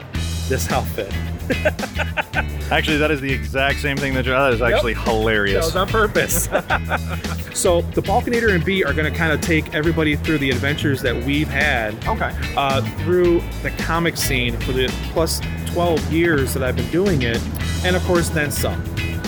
this 0.50 0.72
outfit. 0.72 1.12
Actually, 2.72 2.96
that 2.98 3.12
is 3.12 3.20
the 3.20 3.32
exact 3.32 3.80
same 3.80 3.98
thing 3.98 4.14
that 4.14 4.24
you. 4.26 4.32
That 4.32 4.54
is 4.54 4.62
actually 4.62 4.94
That 4.94 5.04
hilarious. 5.04 5.66
was 5.66 5.76
on 5.76 5.90
purpose. 5.90 6.48
so 7.62 7.82
the 7.82 8.02
Balkanator 8.02 8.56
and 8.56 8.66
B 8.66 8.84
are 8.84 8.92
going 8.92 9.12
to 9.12 9.16
kind 9.16 9.32
of 9.32 9.40
take 9.40 9.74
everybody 9.76 10.16
through 10.16 10.40
the 10.40 10.50
adventures 10.50 11.00
that 11.04 11.16
we've 11.26 11.48
had 11.48 11.94
Okay. 12.08 12.32
uh, 12.58 12.82
through 13.04 13.42
the 13.62 13.70
comic 13.78 14.18
scene 14.18 14.58
for 14.62 14.72
the 14.72 14.88
plus 15.14 15.40
12 15.68 16.12
years 16.12 16.56
that 16.56 16.64
I've 16.64 16.76
been 16.76 16.90
doing 16.90 17.22
it, 17.22 17.40
and 17.86 17.96
of 17.96 18.04
course 18.06 18.30
then 18.30 18.52
some. 18.52 18.82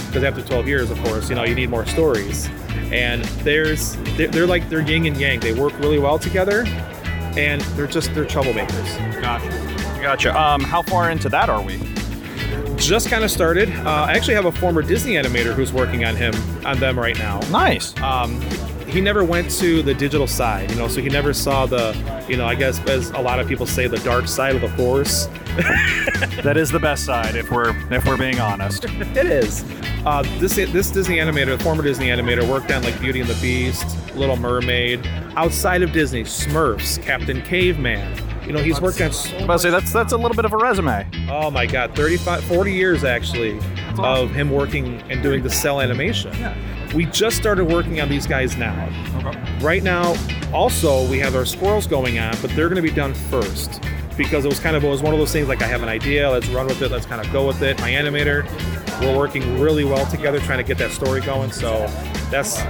Because 0.08 0.24
after 0.24 0.42
12 0.42 0.68
years, 0.68 0.90
of 0.92 0.98
course, 1.04 1.30
you 1.30 1.36
know 1.36 1.44
you 1.44 1.54
need 1.56 1.70
more 1.70 1.86
stories. 1.86 2.50
And 2.92 3.24
there's 3.46 3.96
they're, 4.18 4.46
like 4.48 4.68
they're 4.70 4.82
yin 4.82 5.06
and 5.06 5.18
yang. 5.18 5.40
They 5.40 5.54
work 5.54 5.78
really 5.80 6.00
well 6.00 6.20
together, 6.20 6.66
and 7.38 7.62
they're 7.76 7.88
just 7.88 8.14
they're 8.14 8.26
troublemakers. 8.26 9.22
Gotcha. 9.22 10.02
Gotcha. 10.02 10.40
Um, 10.40 10.62
how 10.62 10.82
far 10.82 11.10
into 11.10 11.30
that 11.30 11.50
are 11.50 11.62
we? 11.64 11.78
Just 12.84 13.10
kind 13.10 13.24
of 13.24 13.32
started. 13.32 13.70
Uh, 13.70 14.06
I 14.08 14.14
actually 14.14 14.34
have 14.36 14.46
a 14.46 14.52
former 14.52 14.82
Disney 14.82 15.14
animator 15.14 15.54
who's 15.54 15.72
working 15.72 16.04
on 16.06 16.16
him 16.16 16.34
on 16.66 16.80
them 16.80 17.00
right 17.00 17.18
now. 17.18 17.40
Nice. 17.50 17.98
um, 18.02 18.42
he 18.88 19.02
never 19.02 19.24
went 19.24 19.50
to 19.50 19.82
the 19.82 19.94
digital 19.94 20.28
side, 20.28 20.70
you 20.70 20.78
know, 20.78 20.88
so 20.88 21.02
he 21.02 21.10
never 21.10 21.34
saw 21.34 21.66
the, 21.66 21.96
you 22.30 22.38
know, 22.38 22.46
I 22.46 22.54
guess 22.54 22.80
as 22.88 23.10
a 23.12 23.20
lot 23.20 23.40
of 23.40 23.48
people 23.48 23.66
say, 23.66 23.88
the 23.88 23.98
dark 24.00 24.28
side 24.28 24.54
of 24.56 24.62
the 24.62 24.70
force. 24.70 25.28
That 26.44 26.58
is 26.58 26.70
the 26.72 26.80
best 26.80 27.06
side, 27.06 27.36
if 27.36 27.50
we're 27.52 27.70
if 27.92 28.06
we're 28.06 28.18
being 28.18 28.40
honest. 28.40 28.86
It 29.16 29.26
is. 29.26 29.64
Uh, 30.06 30.24
this 30.40 30.56
this 30.56 30.92
Disney 30.92 31.18
animator, 31.18 31.62
former 31.62 31.84
Disney 31.84 32.08
animator, 32.08 32.48
worked 32.48 32.72
on 32.72 32.84
like 32.84 33.00
Beauty 33.00 33.22
and 33.22 33.30
the 33.30 33.40
Beast, 33.42 33.86
Little 34.16 34.36
Mermaid. 34.36 35.06
Outside 35.36 35.82
of 35.84 35.92
Disney, 35.94 36.24
Smurfs, 36.24 37.02
Captain 37.02 37.42
Caveman. 37.44 38.14
You 38.46 38.52
know, 38.52 38.60
he's 38.60 38.82
worked 38.82 39.00
on 39.02 39.12
so 39.14 39.36
I'm 39.38 39.46
about 39.46 39.54
to 39.54 39.60
say 39.60 39.70
that's 39.70 39.94
that's 39.94 40.14
a 40.14 40.18
little 40.18 40.36
bit 40.36 40.46
of 40.46 40.54
a 40.54 40.58
resume. 40.58 41.08
Oh 41.30 41.50
my 41.50 41.66
God, 41.66 41.96
35, 41.96 42.44
40 42.44 42.74
years 42.74 43.04
actually 43.04 43.60
of 43.98 44.32
him 44.32 44.50
working 44.50 45.02
and 45.10 45.24
doing 45.24 45.44
the 45.44 45.50
cel 45.50 45.80
animation. 45.80 46.34
Yeah. 46.34 46.56
We 46.94 47.06
just 47.06 47.38
started 47.38 47.66
working 47.66 48.02
on 48.02 48.10
these 48.10 48.28
guys 48.28 48.58
now. 48.58 48.90
Right 49.62 49.82
now, 49.82 50.16
also 50.54 51.08
we 51.10 51.20
have 51.20 51.36
our 51.36 51.46
squirrels 51.46 51.88
going 51.88 52.20
on, 52.20 52.36
but 52.42 52.52
they're 52.52 52.70
going 52.70 52.84
to 52.84 52.88
be 52.88 52.96
done 52.96 53.14
first 53.14 53.82
because 54.18 54.46
it 54.46 54.50
was 54.50 54.60
kind 54.60 54.76
of 54.76 54.84
it 54.84 54.90
was 54.90 55.02
one 55.02 55.14
of 55.14 55.20
those 55.20 55.32
things 55.32 55.48
like 55.48 55.62
I 55.62 55.68
have 55.68 55.82
an 55.82 55.90
idea, 55.90 56.30
let's 56.30 56.48
run 56.50 56.68
with 56.68 56.82
it, 56.82 56.92
let's 56.92 57.06
kind 57.06 57.26
of 57.26 57.32
go 57.32 57.48
with 57.48 57.62
it. 57.62 57.80
My 57.80 57.92
animator, 57.92 58.44
we're 59.02 59.18
working 59.18 59.60
really 59.60 59.86
well 59.86 60.06
together 60.06 60.40
trying 60.40 60.60
to 60.60 60.64
get 60.64 60.78
that 60.78 60.92
story 60.92 61.22
going. 61.22 61.52
So 61.52 61.88
that's 62.30 62.62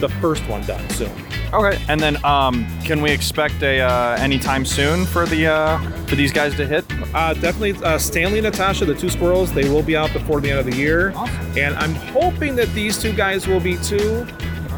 the 0.00 0.08
first 0.20 0.46
one 0.48 0.62
done 0.62 0.88
soon. 0.90 1.12
Okay. 1.52 1.82
And 1.88 2.00
then, 2.00 2.24
um, 2.24 2.66
can 2.84 3.02
we 3.02 3.10
expect 3.10 3.62
a 3.62 3.80
uh, 3.80 4.16
anytime 4.20 4.64
soon 4.64 5.04
for 5.04 5.26
the 5.26 5.46
uh, 5.46 5.78
for 6.06 6.14
these 6.14 6.32
guys 6.32 6.54
to 6.56 6.66
hit? 6.66 6.84
Uh, 7.14 7.34
definitely, 7.34 7.74
uh, 7.84 7.98
Stanley 7.98 8.38
and 8.38 8.44
Natasha, 8.44 8.84
the 8.84 8.94
two 8.94 9.10
squirrels, 9.10 9.52
they 9.52 9.68
will 9.68 9.82
be 9.82 9.96
out 9.96 10.12
before 10.12 10.40
the 10.40 10.50
end 10.50 10.60
of 10.60 10.66
the 10.66 10.76
year. 10.76 11.12
Awesome. 11.16 11.58
And 11.58 11.74
I'm 11.76 11.94
hoping 11.94 12.54
that 12.56 12.68
these 12.72 13.00
two 13.00 13.12
guys 13.12 13.48
will 13.48 13.60
be 13.60 13.76
too, 13.78 14.26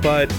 but 0.03 0.35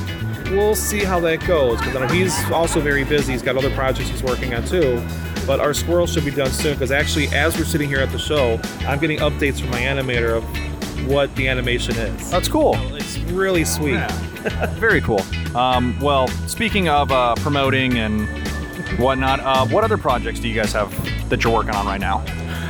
we'll 0.49 0.75
see 0.75 1.03
how 1.03 1.19
that 1.21 1.45
goes. 1.45 1.77
Because 1.79 1.95
I 1.95 2.13
he's 2.13 2.51
also 2.51 2.79
very 2.79 3.03
busy. 3.03 3.33
He's 3.33 3.43
got 3.43 3.55
other 3.55 3.73
projects 3.75 4.09
he's 4.09 4.23
working 4.23 4.53
on 4.53 4.65
too. 4.65 5.05
But 5.45 5.59
our 5.59 5.73
squirrels 5.73 6.13
should 6.13 6.25
be 6.25 6.31
done 6.31 6.49
soon. 6.49 6.73
Because 6.73 6.91
actually, 6.91 7.27
as 7.27 7.57
we're 7.57 7.65
sitting 7.65 7.89
here 7.89 7.99
at 7.99 8.11
the 8.11 8.19
show, 8.19 8.59
I'm 8.87 8.99
getting 8.99 9.19
updates 9.19 9.59
from 9.59 9.69
my 9.69 9.81
animator 9.81 10.37
of 10.37 11.07
what 11.07 11.35
the 11.35 11.47
animation 11.47 11.95
is. 11.95 12.31
That's 12.31 12.47
cool. 12.47 12.75
It's 12.95 13.17
really 13.19 13.65
sweet. 13.65 13.99
Very 14.73 15.01
cool. 15.01 15.21
Um, 15.55 15.97
well, 16.00 16.27
speaking 16.47 16.89
of 16.89 17.12
uh, 17.12 17.35
promoting 17.35 17.97
and 17.97 18.27
whatnot, 19.00 19.39
uh, 19.39 19.65
what 19.67 19.83
other 19.83 19.97
projects 19.97 20.39
do 20.39 20.50
you 20.50 20.55
guys 20.55 20.73
have 20.73 20.91
that 21.29 21.43
you're 21.43 21.53
working 21.53 21.73
on 21.75 21.85
right 21.85 22.01
now? 22.01 22.23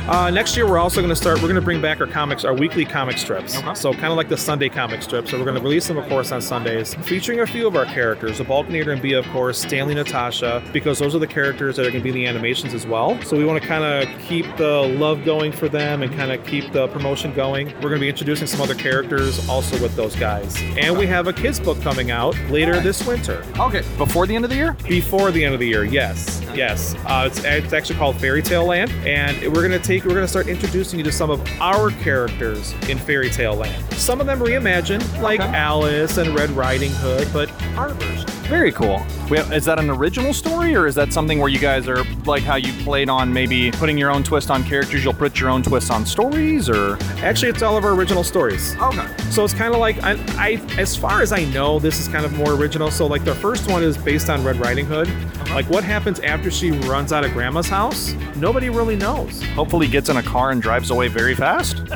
Uh, 0.06 0.28
next 0.28 0.54
year, 0.54 0.68
we're 0.68 0.78
also 0.78 1.00
going 1.00 1.08
to 1.08 1.16
start. 1.16 1.36
We're 1.38 1.48
going 1.48 1.54
to 1.54 1.62
bring 1.62 1.80
back 1.80 1.98
our 1.98 2.06
comics, 2.06 2.44
our 2.44 2.52
weekly 2.52 2.84
comic 2.84 3.16
strips. 3.16 3.56
Okay. 3.56 3.74
So 3.74 3.90
kind 3.92 4.06
of 4.06 4.18
like 4.18 4.28
the 4.28 4.36
Sunday 4.36 4.68
comic 4.68 5.02
strips. 5.02 5.30
So 5.30 5.38
we're 5.38 5.46
going 5.46 5.56
to 5.56 5.62
release 5.62 5.88
them, 5.88 5.96
of 5.96 6.06
course, 6.10 6.30
on 6.30 6.42
Sundays, 6.42 6.92
featuring 7.06 7.40
a 7.40 7.46
few 7.46 7.66
of 7.66 7.74
our 7.74 7.86
characters: 7.86 8.36
the 8.36 8.44
Balkanator 8.44 8.92
and 8.92 9.00
B, 9.00 9.14
of 9.14 9.26
course, 9.28 9.58
Stanley, 9.58 9.94
Natasha, 9.94 10.62
because 10.74 10.98
those 10.98 11.14
are 11.14 11.18
the 11.18 11.26
characters 11.26 11.76
that 11.76 11.86
are 11.86 11.90
going 11.90 12.02
to 12.02 12.04
be 12.04 12.10
in 12.10 12.14
the 12.16 12.26
animations 12.26 12.74
as 12.74 12.86
well. 12.86 13.18
So 13.22 13.34
we 13.38 13.46
want 13.46 13.62
to 13.62 13.66
kind 13.66 13.82
of 13.82 14.20
keep 14.20 14.44
the 14.58 14.82
love 14.98 15.24
going 15.24 15.52
for 15.52 15.70
them 15.70 16.02
and 16.02 16.14
kind 16.14 16.30
of 16.30 16.44
keep 16.46 16.70
the 16.72 16.86
promotion 16.88 17.32
going. 17.32 17.68
We're 17.76 17.88
going 17.88 17.94
to 17.94 18.00
be 18.00 18.10
introducing 18.10 18.46
some 18.46 18.60
other 18.60 18.74
characters 18.74 19.48
also 19.48 19.80
with 19.80 19.96
those 19.96 20.14
guys, 20.16 20.54
and 20.76 20.98
we 20.98 21.06
have 21.06 21.28
a 21.28 21.32
kids 21.32 21.58
book 21.58 21.80
coming 21.80 22.10
out 22.10 22.36
later 22.50 22.78
this 22.78 23.06
winter. 23.06 23.42
Okay. 23.58 23.82
Before 23.96 24.26
the 24.26 24.36
end 24.36 24.44
of 24.44 24.50
the 24.50 24.56
year? 24.56 24.76
Before 24.86 25.30
the 25.30 25.42
end 25.42 25.54
of 25.54 25.60
the 25.60 25.68
year, 25.68 25.84
yes, 25.84 26.42
yes. 26.54 26.94
Uh, 27.06 27.30
it's, 27.30 27.42
it's 27.42 27.72
actually 27.72 27.98
called 27.98 28.20
Fairy 28.20 28.42
Tale 28.42 28.66
Land, 28.66 28.90
and 29.06 29.40
we're 29.50 29.62
gonna 29.62 29.78
take, 29.78 29.93
we're 30.02 30.14
gonna 30.14 30.26
start 30.26 30.48
introducing 30.48 30.98
you 30.98 31.04
to 31.04 31.12
some 31.12 31.30
of 31.30 31.40
our 31.60 31.90
characters 31.90 32.72
in 32.88 32.98
Fairy 32.98 33.30
Tale 33.30 33.54
Land. 33.54 33.92
Some 33.94 34.20
of 34.20 34.26
them 34.26 34.40
reimagined, 34.40 35.20
like 35.20 35.40
Okay. 35.40 35.50
Alice 35.54 36.16
and 36.16 36.34
Red 36.34 36.50
Riding 36.50 36.90
Hood, 36.92 37.28
but 37.32 37.50
our 37.76 37.90
version. 37.90 38.33
Very 38.48 38.72
cool. 38.72 39.02
We 39.30 39.38
have, 39.38 39.52
is 39.52 39.64
that 39.64 39.78
an 39.78 39.88
original 39.90 40.34
story, 40.34 40.76
or 40.76 40.86
is 40.86 40.94
that 40.96 41.12
something 41.12 41.38
where 41.38 41.48
you 41.48 41.58
guys 41.58 41.88
are 41.88 42.04
like 42.26 42.42
how 42.42 42.56
you 42.56 42.72
played 42.84 43.08
on 43.08 43.32
maybe 43.32 43.70
putting 43.72 43.96
your 43.96 44.10
own 44.10 44.22
twist 44.22 44.50
on 44.50 44.62
characters? 44.64 45.02
You'll 45.02 45.14
put 45.14 45.40
your 45.40 45.48
own 45.48 45.62
twist 45.62 45.90
on 45.90 46.04
stories, 46.04 46.68
or 46.68 46.98
Actually, 47.22 47.48
it's 47.48 47.62
all 47.62 47.76
of 47.78 47.84
our 47.84 47.92
original 47.94 48.22
stories. 48.22 48.76
okay. 48.76 49.06
So 49.30 49.44
it's 49.44 49.54
kind 49.54 49.72
of 49.74 49.80
like 49.80 50.02
I, 50.04 50.12
I, 50.36 50.50
as 50.78 50.94
far 50.94 51.22
as 51.22 51.32
I 51.32 51.44
know, 51.46 51.78
this 51.78 51.98
is 51.98 52.06
kind 52.06 52.24
of 52.26 52.32
more 52.34 52.52
original. 52.52 52.90
So 52.90 53.06
like 53.06 53.24
the 53.24 53.34
first 53.34 53.68
one 53.70 53.82
is 53.82 53.96
based 53.96 54.28
on 54.28 54.44
Red 54.44 54.56
Riding 54.56 54.86
Hood. 54.86 55.08
Uh-huh. 55.08 55.54
Like 55.54 55.68
what 55.70 55.82
happens 55.82 56.20
after 56.20 56.50
she 56.50 56.70
runs 56.70 57.12
out 57.12 57.24
of 57.24 57.32
Grandma's 57.32 57.68
house? 57.68 58.12
Nobody 58.36 58.68
really 58.68 58.96
knows. 58.96 59.42
Hopefully, 59.54 59.88
gets 59.88 60.10
in 60.10 60.18
a 60.18 60.22
car 60.22 60.50
and 60.50 60.60
drives 60.60 60.90
away 60.90 61.08
very 61.08 61.34
fast. 61.34 61.78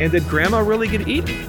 And 0.00 0.10
did 0.10 0.26
Grandma 0.28 0.60
really 0.60 0.88
get 0.88 1.06
eaten? 1.06 1.46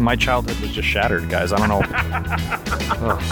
My 0.00 0.16
childhood 0.16 0.58
was 0.60 0.72
just 0.72 0.88
shattered, 0.88 1.28
guys. 1.28 1.52
I 1.52 1.58
don't 1.58 1.68
know. 1.68 3.18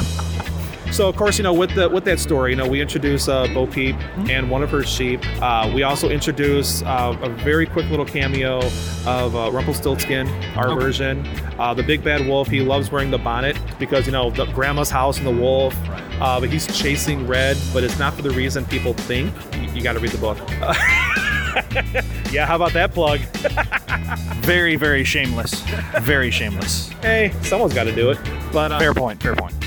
So 0.90 1.06
of 1.06 1.16
course, 1.16 1.36
you 1.36 1.44
know, 1.44 1.52
with 1.52 1.74
the 1.74 1.86
with 1.90 2.04
that 2.06 2.18
story, 2.18 2.52
you 2.52 2.56
know, 2.56 2.66
we 2.66 2.80
introduce 2.80 3.28
uh, 3.28 3.46
Bo 3.52 3.66
Peep 3.66 3.94
and 4.30 4.50
one 4.50 4.62
of 4.62 4.70
her 4.70 4.82
sheep. 4.82 5.20
Uh, 5.40 5.70
we 5.72 5.82
also 5.82 6.08
introduce 6.08 6.80
uh, 6.82 7.14
a 7.20 7.28
very 7.28 7.66
quick 7.66 7.90
little 7.90 8.06
cameo 8.06 8.60
of 9.06 9.36
uh, 9.36 9.50
Rumpelstiltskin, 9.52 10.26
our 10.56 10.70
Okay. 10.70 10.80
version. 10.82 11.26
Uh, 11.58 11.74
the 11.74 11.82
big 11.82 12.02
bad 12.02 12.26
wolf. 12.26 12.48
He 12.48 12.62
loves 12.62 12.90
wearing 12.90 13.10
the 13.10 13.18
bonnet 13.18 13.58
because 13.78 14.06
you 14.06 14.12
know 14.12 14.30
the 14.30 14.46
grandma's 14.46 14.88
house 14.90 15.18
and 15.18 15.26
the 15.26 15.30
wolf. 15.30 15.76
Uh, 16.22 16.40
but 16.40 16.48
he's 16.48 16.66
chasing 16.76 17.26
Red, 17.26 17.58
but 17.74 17.84
it's 17.84 17.98
not 17.98 18.14
for 18.14 18.22
the 18.22 18.30
reason 18.30 18.64
people 18.64 18.94
think. 18.94 19.32
You, 19.56 19.68
you 19.74 19.82
got 19.82 19.92
to 19.92 19.98
read 20.00 20.12
the 20.12 20.18
book. 20.18 20.38
yeah, 22.32 22.46
how 22.46 22.56
about 22.56 22.72
that 22.74 22.92
plug? 22.92 23.20
very, 24.42 24.76
very 24.76 25.04
shameless. 25.04 25.60
Very 26.00 26.30
shameless. 26.30 26.88
Hey, 27.02 27.32
someone's 27.42 27.74
got 27.74 27.84
to 27.84 27.94
do 27.94 28.10
it. 28.10 28.18
But 28.52 28.72
uh, 28.72 28.78
Fair 28.78 28.94
point. 28.94 29.22
Fair 29.22 29.34
point. 29.36 29.54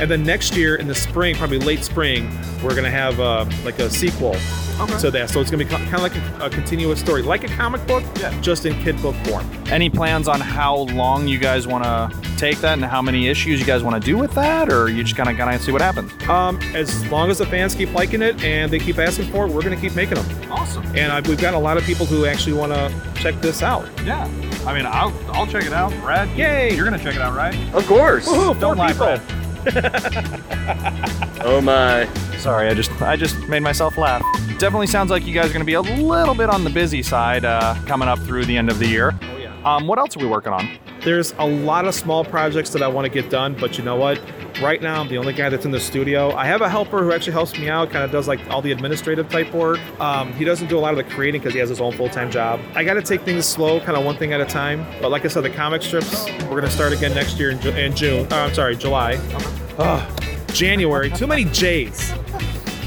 And 0.00 0.10
then 0.10 0.24
next 0.24 0.56
year 0.56 0.74
in 0.76 0.88
the 0.88 0.94
spring, 0.96 1.36
probably 1.36 1.60
late 1.60 1.84
spring, 1.84 2.28
we're 2.62 2.74
gonna 2.74 2.90
have 2.90 3.20
uh, 3.20 3.46
like 3.64 3.78
a 3.78 3.88
sequel 3.88 4.34
Okay. 4.80 4.98
to 4.98 5.10
that. 5.12 5.30
So 5.30 5.40
it's 5.40 5.48
gonna 5.50 5.64
be 5.64 5.70
kind 5.70 5.94
of 5.94 6.00
like 6.02 6.16
a, 6.16 6.46
a 6.46 6.50
continuous 6.50 6.98
story, 6.98 7.22
like 7.22 7.44
a 7.44 7.48
comic 7.54 7.86
book, 7.86 8.02
Yeah. 8.18 8.38
just 8.40 8.66
in 8.66 8.74
kid 8.82 9.00
book 9.00 9.14
form. 9.24 9.48
Any 9.66 9.88
plans 9.88 10.26
on 10.26 10.40
how 10.40 10.74
long 10.94 11.28
you 11.28 11.38
guys 11.38 11.68
want 11.68 11.84
to 11.84 12.10
take 12.36 12.58
that 12.62 12.72
and 12.72 12.84
how 12.84 13.00
many 13.00 13.28
issues 13.28 13.60
you 13.60 13.66
guys 13.66 13.84
want 13.84 14.02
to 14.02 14.04
do 14.04 14.18
with 14.18 14.32
that, 14.34 14.72
or 14.72 14.88
you 14.90 15.04
just 15.04 15.16
kind 15.16 15.28
of 15.28 15.36
gonna 15.36 15.58
see 15.60 15.70
what 15.70 15.82
happens? 15.82 16.10
Um, 16.28 16.58
as 16.74 17.06
long 17.08 17.30
as 17.30 17.38
the 17.38 17.46
fans 17.46 17.74
keep 17.76 17.92
liking 17.94 18.22
it 18.22 18.42
and 18.42 18.72
they 18.72 18.80
keep 18.80 18.98
asking 18.98 19.26
for 19.30 19.46
it, 19.46 19.52
we're 19.52 19.62
gonna 19.62 19.76
keep 19.80 19.94
making 19.94 20.16
them. 20.16 20.41
Awesome. 20.62 20.86
And 20.96 21.10
I, 21.12 21.20
we've 21.20 21.40
got 21.40 21.54
a 21.54 21.58
lot 21.58 21.76
of 21.76 21.82
people 21.82 22.06
who 22.06 22.24
actually 22.24 22.52
want 22.52 22.72
to 22.72 23.12
check 23.20 23.34
this 23.40 23.62
out. 23.62 23.88
Yeah. 24.04 24.24
I 24.64 24.72
mean, 24.72 24.86
I'll 24.86 25.12
I'll 25.32 25.46
check 25.46 25.64
it 25.64 25.72
out. 25.72 25.90
Brad, 26.02 26.28
Yay! 26.38 26.74
You're 26.76 26.84
gonna 26.84 27.02
check 27.02 27.16
it 27.16 27.20
out, 27.20 27.34
right? 27.34 27.54
Of 27.74 27.84
course. 27.88 28.28
Woohoo, 28.28 28.58
Don't 28.60 28.76
four 28.76 28.76
lie, 28.76 28.92
people. 28.92 29.06
Brad. 29.06 30.42
Oh 31.44 31.60
my. 31.60 32.06
Sorry, 32.38 32.68
I 32.68 32.74
just 32.74 32.92
I 33.02 33.16
just 33.16 33.36
made 33.48 33.62
myself 33.64 33.98
laugh. 33.98 34.22
Definitely 34.60 34.86
sounds 34.86 35.10
like 35.10 35.26
you 35.26 35.34
guys 35.34 35.50
are 35.50 35.52
gonna 35.52 35.64
be 35.64 35.74
a 35.74 35.80
little 35.80 36.36
bit 36.36 36.48
on 36.48 36.62
the 36.62 36.70
busy 36.70 37.02
side 37.02 37.44
uh, 37.44 37.74
coming 37.86 38.06
up 38.08 38.20
through 38.20 38.44
the 38.44 38.56
end 38.56 38.70
of 38.70 38.78
the 38.78 38.86
year. 38.86 39.12
Oh 39.22 39.36
yeah. 39.38 39.52
Um, 39.64 39.88
what 39.88 39.98
else 39.98 40.16
are 40.16 40.20
we 40.20 40.26
working 40.26 40.52
on? 40.52 40.78
There's 41.02 41.32
a 41.38 41.44
lot 41.46 41.84
of 41.84 41.96
small 41.96 42.24
projects 42.24 42.70
that 42.70 42.82
I 42.82 42.86
want 42.86 43.06
to 43.06 43.08
get 43.10 43.28
done, 43.28 43.56
but 43.58 43.76
you 43.76 43.82
know 43.82 43.96
what? 43.96 44.20
Right 44.62 44.80
now, 44.80 45.00
I'm 45.00 45.08
the 45.08 45.18
only 45.18 45.32
guy 45.32 45.48
that's 45.48 45.64
in 45.64 45.72
the 45.72 45.80
studio. 45.80 46.32
I 46.36 46.46
have 46.46 46.60
a 46.60 46.68
helper 46.68 47.02
who 47.02 47.12
actually 47.12 47.32
helps 47.32 47.58
me 47.58 47.68
out, 47.68 47.90
kind 47.90 48.04
of 48.04 48.12
does 48.12 48.28
like 48.28 48.38
all 48.48 48.62
the 48.62 48.70
administrative 48.70 49.28
type 49.28 49.52
work. 49.52 49.80
Um, 50.00 50.32
he 50.34 50.44
doesn't 50.44 50.68
do 50.68 50.78
a 50.78 50.80
lot 50.80 50.96
of 50.96 50.98
the 50.98 51.12
creating 51.12 51.40
because 51.40 51.52
he 51.52 51.58
has 51.58 51.68
his 51.68 51.80
own 51.80 51.92
full 51.96 52.08
time 52.08 52.30
job. 52.30 52.60
I 52.76 52.84
got 52.84 52.94
to 52.94 53.02
take 53.02 53.22
things 53.22 53.44
slow, 53.44 53.80
kind 53.80 53.96
of 53.98 54.04
one 54.04 54.16
thing 54.16 54.32
at 54.32 54.40
a 54.40 54.44
time. 54.44 54.86
But 55.00 55.10
like 55.10 55.24
I 55.24 55.28
said, 55.28 55.42
the 55.42 55.50
comic 55.50 55.82
strips, 55.82 56.26
we're 56.48 56.60
to 56.60 56.70
start 56.70 56.92
again 56.92 57.12
next 57.12 57.40
year 57.40 57.50
in, 57.50 57.60
Ju- 57.60 57.70
in 57.70 57.96
June. 57.96 58.32
Uh, 58.32 58.36
I'm 58.36 58.54
sorry, 58.54 58.76
July. 58.76 59.16
January. 60.52 61.10
Too 61.10 61.26
many 61.26 61.44
J's. 61.44 62.12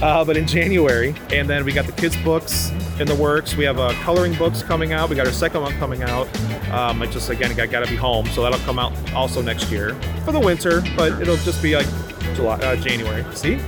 Uh, 0.01 0.25
but 0.25 0.35
in 0.35 0.45
January, 0.45 1.15
and 1.31 1.49
then 1.49 1.63
we 1.63 1.71
got 1.71 1.85
the 1.85 1.91
kids' 1.93 2.17
books 2.17 2.71
in 2.99 3.07
the 3.07 3.15
works. 3.15 3.55
We 3.55 3.63
have 3.63 3.79
uh, 3.79 3.93
coloring 4.03 4.33
books 4.35 4.61
coming 4.61 4.91
out. 4.91 5.09
We 5.09 5.15
got 5.15 5.25
our 5.25 5.33
second 5.33 5.61
one 5.61 5.73
coming 5.77 6.03
out. 6.03 6.27
Um, 6.71 7.01
I 7.01 7.05
just 7.05 7.29
again 7.29 7.55
got, 7.55 7.69
got 7.69 7.85
to 7.85 7.89
be 7.89 7.95
home, 7.95 8.25
so 8.27 8.43
that'll 8.43 8.59
come 8.59 8.77
out 8.77 8.93
also 9.13 9.41
next 9.41 9.71
year 9.71 9.93
for 10.25 10.31
the 10.31 10.39
winter. 10.39 10.81
But 10.95 11.21
it'll 11.21 11.37
just 11.37 11.61
be 11.61 11.75
like 11.75 11.87
July, 12.35 12.55
uh, 12.59 12.75
January. 12.75 13.23
See, 13.33 13.59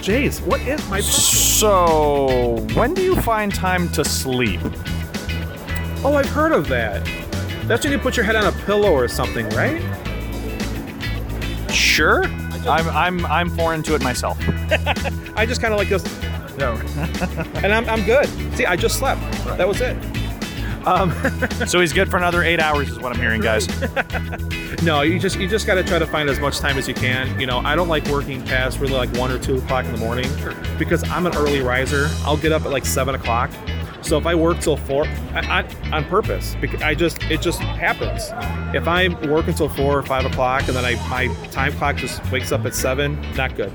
Jays, 0.00 0.40
what 0.42 0.60
is 0.60 0.88
my? 0.88 1.00
So, 1.00 2.64
when 2.74 2.94
do 2.94 3.02
you 3.02 3.16
find 3.22 3.52
time 3.52 3.88
to 3.90 4.04
sleep? 4.04 4.60
Oh, 6.04 6.14
I've 6.14 6.28
heard 6.28 6.52
of 6.52 6.68
that. 6.68 7.04
That's 7.66 7.82
when 7.84 7.92
you 7.92 7.98
put 7.98 8.16
your 8.16 8.24
head 8.24 8.36
on 8.36 8.46
a 8.46 8.52
pillow 8.64 8.92
or 8.92 9.08
something, 9.08 9.48
right? 9.50 9.82
Sure. 11.72 12.24
I'm 12.68 12.88
I'm 12.90 13.26
I'm 13.26 13.50
foreign 13.50 13.82
to 13.84 13.94
it 13.96 14.02
myself. 14.02 14.38
I 15.36 15.46
just 15.46 15.60
kind 15.60 15.72
of 15.72 15.78
like 15.78 15.88
this, 15.88 16.04
No. 16.56 16.72
and 17.62 17.72
I'm, 17.72 17.88
I'm 17.88 18.04
good. 18.04 18.26
See, 18.56 18.64
I 18.66 18.74
just 18.76 18.98
slept. 18.98 19.20
That 19.58 19.68
was 19.68 19.80
it. 19.80 19.96
Um, 20.86 21.12
so 21.66 21.80
he's 21.80 21.92
good 21.92 22.08
for 22.10 22.16
another 22.16 22.42
eight 22.42 22.60
hours, 22.60 22.88
is 22.88 22.98
what 22.98 23.12
I'm 23.14 23.20
hearing, 23.20 23.40
guys. 23.40 23.68
No, 24.82 25.00
you 25.00 25.18
just 25.18 25.38
you 25.38 25.48
just 25.48 25.66
got 25.66 25.76
to 25.76 25.82
try 25.82 25.98
to 25.98 26.06
find 26.06 26.28
as 26.28 26.38
much 26.38 26.58
time 26.58 26.76
as 26.76 26.86
you 26.86 26.92
can. 26.92 27.40
You 27.40 27.46
know, 27.46 27.58
I 27.60 27.74
don't 27.74 27.88
like 27.88 28.06
working 28.08 28.42
past 28.44 28.78
really 28.78 28.92
like 28.92 29.08
one 29.16 29.32
or 29.32 29.38
two 29.38 29.56
o'clock 29.56 29.86
in 29.86 29.92
the 29.92 29.98
morning 29.98 30.28
because 30.78 31.02
I'm 31.08 31.24
an 31.26 31.34
early 31.34 31.60
riser. 31.62 32.08
I'll 32.24 32.36
get 32.36 32.52
up 32.52 32.66
at 32.66 32.70
like 32.70 32.84
seven 32.84 33.14
o'clock. 33.14 33.50
So 34.06 34.16
if 34.16 34.24
I 34.24 34.36
work 34.36 34.60
till 34.60 34.76
four, 34.76 35.04
I, 35.34 35.64
I, 35.64 35.90
on 35.96 36.04
purpose, 36.04 36.56
because 36.60 36.80
I 36.80 36.94
just 36.94 37.20
it 37.24 37.42
just 37.42 37.58
happens. 37.58 38.30
If 38.72 38.86
I 38.86 39.08
work 39.28 39.48
until 39.48 39.68
four 39.68 39.98
or 39.98 40.02
five 40.04 40.24
o'clock 40.24 40.68
and 40.68 40.76
then 40.76 40.84
I 40.84 40.94
my 41.08 41.26
time 41.50 41.72
clock 41.72 41.96
just 41.96 42.24
wakes 42.30 42.52
up 42.52 42.64
at 42.64 42.74
seven, 42.74 43.20
not 43.34 43.56
good. 43.56 43.72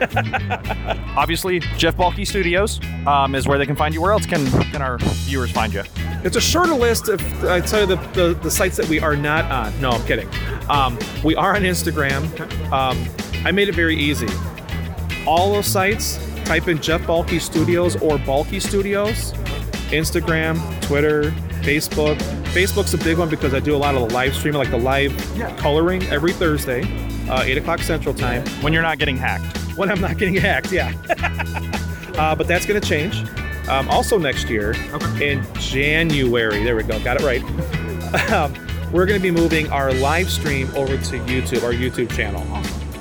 Obviously, 1.16 1.58
Jeff 1.76 1.96
Balke 1.96 2.24
Studios 2.24 2.80
um, 3.04 3.34
is 3.34 3.48
where 3.48 3.58
they 3.58 3.66
can 3.66 3.74
find 3.74 3.92
you. 3.92 4.00
Where 4.00 4.12
else 4.12 4.26
can 4.26 4.46
can 4.70 4.80
our 4.80 4.98
viewers 4.98 5.50
find 5.50 5.74
you? 5.74 5.82
It's 6.22 6.36
a 6.36 6.40
shorter 6.40 6.74
list 6.74 7.08
if 7.08 7.44
I 7.44 7.60
tell 7.60 7.80
you 7.80 7.86
the, 7.86 7.96
the, 8.14 8.38
the 8.42 8.50
sites 8.50 8.76
that 8.76 8.88
we 8.88 9.00
are 9.00 9.16
not 9.16 9.44
on. 9.50 9.78
No, 9.80 9.90
I'm 9.90 10.06
kidding. 10.06 10.28
Um, 10.70 10.98
we 11.24 11.34
are 11.34 11.56
on 11.56 11.62
Instagram. 11.62 12.22
Um, 12.70 12.96
I 13.44 13.50
made 13.50 13.68
it 13.68 13.74
very 13.74 13.96
easy. 13.96 14.28
All 15.26 15.52
those 15.52 15.66
sites, 15.66 16.18
type 16.44 16.68
in 16.68 16.80
Jeff 16.80 17.02
Balke 17.02 17.40
Studios 17.40 17.96
or 17.96 18.18
Balke 18.18 18.62
Studios. 18.62 19.34
Instagram, 19.94 20.58
Twitter, 20.82 21.30
Facebook. 21.62 22.16
Facebook's 22.52 22.94
a 22.94 22.98
big 22.98 23.18
one 23.18 23.28
because 23.28 23.54
I 23.54 23.60
do 23.60 23.74
a 23.74 23.78
lot 23.78 23.94
of 23.94 24.08
the 24.08 24.14
live 24.14 24.34
streaming, 24.34 24.58
like 24.58 24.70
the 24.70 24.78
live 24.78 25.12
coloring 25.56 26.02
every 26.04 26.32
Thursday, 26.32 26.82
uh, 27.28 27.42
8 27.42 27.58
o'clock 27.58 27.80
Central 27.80 28.14
Time 28.14 28.46
When 28.60 28.72
you're 28.72 28.82
not 28.82 28.98
getting 28.98 29.16
hacked. 29.16 29.56
when 29.76 29.90
I'm 29.90 30.00
not 30.00 30.18
getting 30.18 30.34
hacked, 30.34 30.72
yeah. 30.72 30.92
uh, 32.18 32.34
but 32.34 32.46
that's 32.46 32.66
going 32.66 32.80
to 32.80 32.86
change. 32.86 33.24
Um, 33.68 33.88
also 33.88 34.18
next 34.18 34.48
year, 34.50 34.72
in 35.20 35.44
January, 35.54 36.62
there 36.62 36.76
we 36.76 36.82
go, 36.82 37.02
got 37.02 37.20
it 37.20 37.24
right. 37.24 37.42
um, 38.32 38.52
we're 38.92 39.06
going 39.06 39.18
to 39.18 39.22
be 39.22 39.30
moving 39.30 39.70
our 39.72 39.92
live 39.94 40.30
stream 40.30 40.68
over 40.76 40.96
to 40.96 41.18
YouTube, 41.20 41.64
our 41.64 41.72
YouTube 41.72 42.14
channel. 42.14 42.42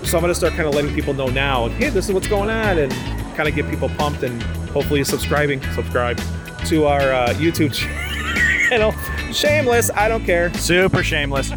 So 0.05 0.17
I'm 0.17 0.21
going 0.21 0.31
to 0.31 0.35
start 0.35 0.53
kind 0.53 0.67
of 0.67 0.73
letting 0.73 0.93
people 0.93 1.13
know 1.13 1.27
now, 1.27 1.67
hey, 1.69 1.89
this 1.89 2.07
is 2.07 2.13
what's 2.13 2.27
going 2.27 2.49
on, 2.49 2.77
and 2.77 2.91
kind 3.35 3.49
of 3.49 3.55
get 3.55 3.69
people 3.69 3.89
pumped 3.89 4.23
and 4.23 4.41
hopefully 4.71 5.03
subscribing, 5.03 5.61
subscribe 5.73 6.19
to 6.65 6.85
our 6.85 7.13
uh, 7.13 7.29
YouTube 7.35 7.73
channel. 8.69 8.93
Shameless, 9.33 9.89
I 9.95 10.07
don't 10.07 10.23
care. 10.25 10.53
Super 10.53 11.03
shameless. 11.03 11.49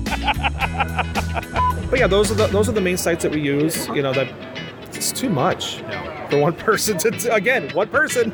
But 1.88 1.98
yeah, 2.00 2.06
those 2.08 2.30
are 2.30 2.34
the 2.34 2.46
those 2.48 2.68
are 2.68 2.72
the 2.72 2.80
main 2.80 2.96
sites 2.96 3.22
that 3.22 3.32
we 3.32 3.40
use. 3.40 3.86
You 3.88 4.02
know 4.02 4.12
that 4.12 4.28
it's 4.94 5.12
too 5.12 5.28
much 5.28 5.82
for 6.30 6.38
one 6.38 6.52
person 6.56 6.98
to 6.98 7.10
to- 7.10 7.34
again 7.34 7.70
one 7.74 7.88
person. 7.88 8.32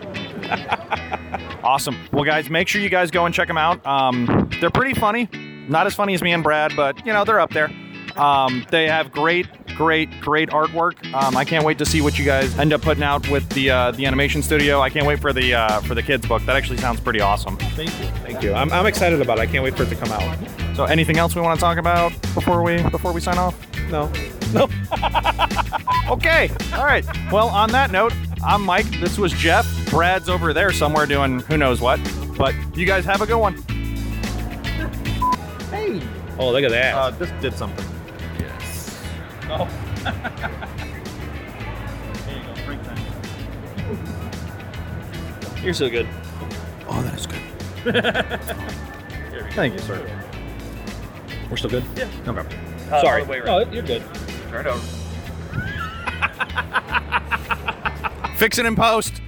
Awesome. 1.63 1.97
Well, 2.13 2.25
guys, 2.25 2.51
make 2.51 2.67
sure 2.69 2.81
you 2.81 2.89
guys 2.89 3.11
go 3.11 3.25
and 3.27 3.35
check 3.35 3.47
them 3.49 3.59
out. 3.59 3.85
Um, 3.87 4.49
they're 4.61 4.71
pretty 4.71 4.95
funny. 4.99 5.29
Not 5.69 5.87
as 5.87 5.95
funny 5.95 6.15
as 6.15 6.23
me 6.23 6.33
and 6.33 6.43
Brad, 6.43 6.75
but 6.77 7.05
you 7.07 7.13
know 7.13 7.25
they're 7.25 7.41
up 7.41 7.51
there. 7.53 7.71
Um, 8.17 8.65
they 8.71 8.89
have 8.89 9.11
great, 9.13 9.47
great, 9.83 10.21
great 10.21 10.49
artwork. 10.51 11.13
Um, 11.13 11.37
I 11.37 11.45
can't 11.45 11.65
wait 11.65 11.77
to 11.79 11.85
see 11.85 12.01
what 12.01 12.17
you 12.17 12.25
guys 12.25 12.57
end 12.57 12.73
up 12.73 12.83
putting 12.83 13.03
out 13.03 13.29
with 13.29 13.49
the 13.51 13.71
uh, 13.71 13.91
the 13.91 14.07
animation 14.07 14.41
studio. 14.41 14.81
I 14.81 14.91
can't 14.91 15.07
wait 15.07 15.19
for 15.21 15.33
the 15.33 15.55
uh, 15.55 15.81
for 15.81 15.97
the 15.97 16.03
kids 16.03 16.25
book. 16.27 16.41
That 16.47 16.55
actually 16.55 16.77
sounds 16.79 17.01
pretty 17.01 17.21
awesome. 17.21 17.57
Thank 17.57 17.91
you. 17.99 18.07
Thank 18.23 18.43
you. 18.45 18.55
I'm, 18.55 18.71
I'm 18.73 18.87
excited 18.87 19.21
about 19.21 19.39
it. 19.39 19.43
I 19.43 19.47
can't 19.47 19.65
wait 19.65 19.77
for 19.77 19.83
it 19.83 19.89
to 19.89 19.97
come 19.97 20.13
out. 20.13 20.77
So, 20.77 20.85
anything 20.85 21.19
else 21.19 21.35
we 21.35 21.41
want 21.43 21.59
to 21.59 21.61
talk 21.61 21.79
about 21.79 22.13
before 22.35 22.63
we 22.63 22.81
before 22.91 23.13
we 23.13 23.21
sign 23.21 23.39
off? 23.39 23.57
No. 23.91 24.11
No. 24.53 24.69
Okay. 26.09 26.51
All 26.75 26.85
right. 26.85 27.07
Well, 27.33 27.49
on 27.49 27.71
that 27.71 27.91
note, 27.91 28.13
I'm 28.45 28.63
Mike. 28.63 28.87
This 29.01 29.17
was 29.17 29.33
Jeff. 29.33 29.67
Brad's 29.89 30.29
over 30.29 30.53
there 30.53 30.71
somewhere 30.73 31.07
doing 31.07 31.39
who 31.41 31.57
knows 31.57 31.81
what. 31.81 32.01
But 32.37 32.55
you 32.77 32.85
guys 32.85 33.05
have 33.07 33.23
a 33.23 33.27
good 33.27 33.39
one. 33.39 33.55
Hey. 35.71 36.03
Oh, 36.39 36.51
look 36.51 36.65
at 36.65 36.71
that. 36.71 36.95
Uh, 36.95 37.11
this 37.11 37.31
did 37.41 37.55
something. 37.55 37.92
Oh. 39.53 39.69
You're 45.63 45.75
so 45.75 45.89
good. 45.89 46.09
Oh, 46.89 47.01
that 47.03 47.15
is 47.15 47.27
good. 47.27 47.41
Thank 49.53 49.75
you, 49.75 49.81
sir. 49.81 50.05
We're 51.51 51.57
still 51.57 51.71
good? 51.71 51.85
Yeah. 51.97 52.09
Okay. 52.27 52.57
Uh, 52.91 53.01
Sorry. 53.01 53.23
all 53.23 53.29
the 53.29 53.41
No, 53.45 53.71
you're 53.71 53.83
good. 53.83 54.03
Turn 54.51 54.67
it 54.67 54.71
over. 54.71 54.81
Fix 58.37 58.59
it 58.59 58.67
in 58.67 58.75
post. 58.75 59.21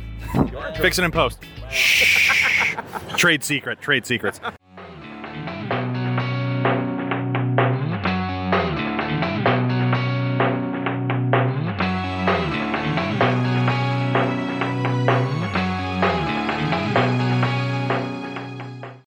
Fix 0.76 0.98
it 0.98 1.04
in 1.04 1.12
post. 1.12 1.38
Shh. 1.70 2.74
trade 3.16 3.44
secret. 3.44 3.80
Trade 3.80 4.04
secrets. 4.04 4.40